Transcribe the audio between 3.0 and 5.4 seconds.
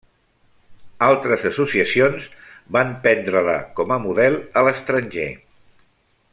prendre-la com a model a l'estranger.